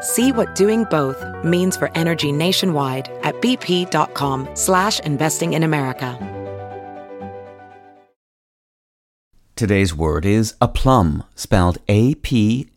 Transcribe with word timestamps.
See 0.00 0.32
what 0.32 0.54
doing 0.54 0.84
both 0.84 1.22
means 1.44 1.76
for 1.76 1.90
energy 1.94 2.32
nationwide 2.32 3.10
at 3.22 3.34
bp.com 3.42 4.48
slash 4.54 4.98
investing 5.00 5.52
in 5.52 5.62
America. 5.62 6.18
Today's 9.56 9.94
word 9.94 10.24
is 10.24 10.54
aplomb, 10.62 11.24
spelled 11.34 11.76
A-P-L-O-M-B. 11.86 12.74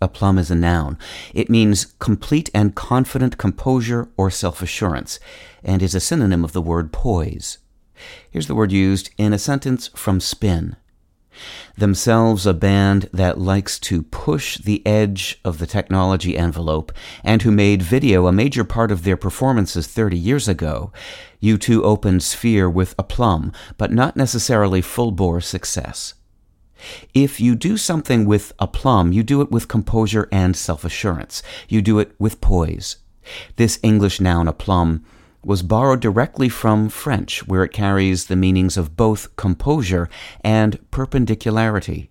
Aplomb 0.00 0.38
is 0.38 0.50
a 0.52 0.54
noun. 0.54 0.98
It 1.34 1.50
means 1.50 1.86
complete 1.98 2.48
and 2.54 2.76
confident 2.76 3.38
composure 3.38 4.08
or 4.16 4.30
self-assurance, 4.30 5.18
and 5.64 5.82
is 5.82 5.96
a 5.96 6.00
synonym 6.00 6.44
of 6.44 6.52
the 6.52 6.62
word 6.62 6.92
poise. 6.92 7.58
Here's 8.30 8.46
the 8.46 8.54
word 8.54 8.70
used 8.70 9.10
in 9.18 9.32
a 9.32 9.38
sentence 9.38 9.88
from 9.96 10.20
Spin 10.20 10.76
themselves 11.76 12.46
a 12.46 12.54
band 12.54 13.08
that 13.12 13.38
likes 13.38 13.78
to 13.80 14.02
push 14.02 14.58
the 14.58 14.86
edge 14.86 15.40
of 15.44 15.58
the 15.58 15.66
technology 15.66 16.36
envelope 16.36 16.92
and 17.24 17.42
who 17.42 17.50
made 17.50 17.82
video 17.82 18.26
a 18.26 18.32
major 18.32 18.64
part 18.64 18.90
of 18.90 19.04
their 19.04 19.16
performances 19.16 19.86
30 19.86 20.16
years 20.16 20.48
ago, 20.48 20.92
U2 21.42 21.82
opened 21.82 22.22
Sphere 22.22 22.68
with 22.68 22.94
aplomb, 22.98 23.52
but 23.76 23.92
not 23.92 24.16
necessarily 24.16 24.80
full 24.80 25.10
bore 25.10 25.40
success. 25.40 26.14
If 27.14 27.40
you 27.40 27.54
do 27.54 27.76
something 27.76 28.24
with 28.24 28.52
aplomb, 28.58 29.12
you 29.12 29.22
do 29.22 29.40
it 29.40 29.50
with 29.50 29.68
composure 29.68 30.28
and 30.32 30.56
self 30.56 30.84
assurance. 30.84 31.42
You 31.68 31.80
do 31.82 31.98
it 31.98 32.14
with 32.18 32.40
poise. 32.40 32.96
This 33.56 33.78
English 33.82 34.20
noun 34.20 34.48
aplomb 34.48 35.04
was 35.44 35.62
borrowed 35.62 36.00
directly 36.00 36.48
from 36.48 36.88
French, 36.88 37.46
where 37.46 37.64
it 37.64 37.72
carries 37.72 38.26
the 38.26 38.36
meanings 38.36 38.76
of 38.76 38.96
both 38.96 39.34
composure 39.36 40.08
and 40.42 40.78
perpendicularity. 40.90 42.10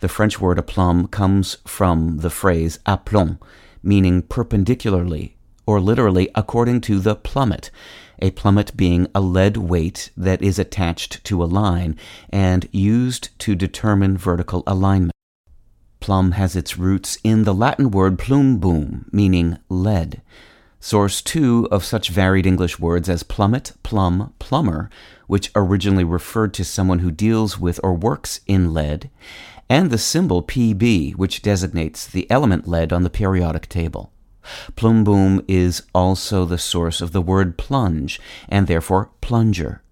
The 0.00 0.08
French 0.08 0.40
word 0.40 0.58
aplomb 0.58 1.08
comes 1.08 1.56
from 1.66 2.18
the 2.18 2.30
phrase 2.30 2.78
aplomb, 2.86 3.38
meaning 3.82 4.22
perpendicularly, 4.22 5.36
or 5.66 5.80
literally 5.80 6.28
according 6.34 6.80
to 6.82 6.98
the 6.98 7.16
plummet, 7.16 7.70
a 8.20 8.30
plummet 8.30 8.76
being 8.76 9.06
a 9.14 9.20
lead 9.20 9.56
weight 9.56 10.10
that 10.16 10.40
is 10.40 10.58
attached 10.58 11.22
to 11.24 11.42
a 11.42 11.46
line 11.46 11.96
and 12.30 12.68
used 12.72 13.38
to 13.40 13.54
determine 13.54 14.16
vertical 14.16 14.62
alignment. 14.66 15.12
Plumb 16.00 16.32
has 16.32 16.54
its 16.54 16.78
roots 16.78 17.18
in 17.24 17.44
the 17.44 17.54
Latin 17.54 17.90
word 17.90 18.18
plumbum, 18.18 19.06
meaning 19.12 19.58
lead. 19.68 20.22
Source 20.86 21.20
2 21.20 21.66
of 21.72 21.84
such 21.84 22.10
varied 22.10 22.46
English 22.46 22.78
words 22.78 23.08
as 23.08 23.24
plummet, 23.24 23.72
plumb, 23.82 24.32
plumber, 24.38 24.88
which 25.26 25.50
originally 25.56 26.04
referred 26.04 26.54
to 26.54 26.64
someone 26.64 27.00
who 27.00 27.10
deals 27.10 27.58
with 27.58 27.80
or 27.82 27.92
works 27.92 28.38
in 28.46 28.72
lead, 28.72 29.10
and 29.68 29.90
the 29.90 29.98
symbol 29.98 30.44
Pb, 30.44 31.16
which 31.16 31.42
designates 31.42 32.06
the 32.06 32.30
element 32.30 32.68
lead 32.68 32.92
on 32.92 33.02
the 33.02 33.10
periodic 33.10 33.68
table. 33.68 34.12
Plumbum 34.76 35.44
is 35.48 35.82
also 35.92 36.44
the 36.44 36.56
source 36.56 37.00
of 37.00 37.10
the 37.10 37.20
word 37.20 37.58
plunge, 37.58 38.20
and 38.48 38.68
therefore 38.68 39.10
plunger. 39.20 39.82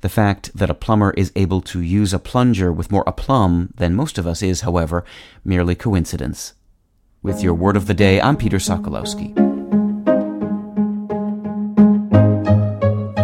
The 0.00 0.08
fact 0.08 0.56
that 0.56 0.70
a 0.70 0.74
plumber 0.74 1.10
is 1.16 1.32
able 1.34 1.60
to 1.62 1.80
use 1.80 2.14
a 2.14 2.20
plunger 2.20 2.72
with 2.72 2.92
more 2.92 3.02
aplomb 3.04 3.74
than 3.78 3.96
most 3.96 4.16
of 4.16 4.28
us 4.28 4.44
is, 4.44 4.60
however, 4.60 5.04
merely 5.44 5.74
coincidence. 5.74 6.52
With 7.20 7.42
your 7.42 7.54
word 7.54 7.76
of 7.76 7.88
the 7.88 7.94
day, 7.94 8.20
I'm 8.20 8.36
Peter 8.36 8.58
Sokolowski. 8.58 9.45